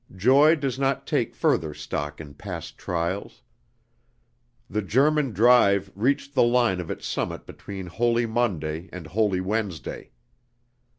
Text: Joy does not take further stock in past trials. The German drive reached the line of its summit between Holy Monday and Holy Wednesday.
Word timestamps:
Joy 0.15 0.55
does 0.55 0.79
not 0.79 1.05
take 1.05 1.35
further 1.35 1.75
stock 1.75 2.19
in 2.19 2.33
past 2.33 2.75
trials. 2.75 3.43
The 4.67 4.81
German 4.81 5.31
drive 5.31 5.91
reached 5.93 6.33
the 6.33 6.41
line 6.41 6.79
of 6.79 6.89
its 6.89 7.05
summit 7.05 7.45
between 7.45 7.85
Holy 7.85 8.25
Monday 8.25 8.89
and 8.91 9.05
Holy 9.05 9.41
Wednesday. 9.41 10.09